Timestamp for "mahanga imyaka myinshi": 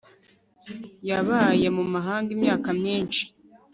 1.93-3.21